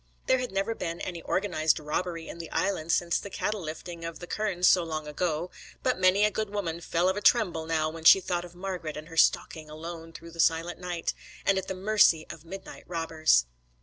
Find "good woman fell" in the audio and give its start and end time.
6.31-7.07